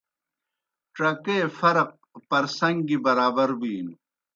ڇگیئے 0.95 1.39
فرق 1.59 1.89
پرسن٘گ 2.29 2.75
گیْ 2.87 2.97
برابر 3.05 3.49
بِینوْ۔ 3.59 3.93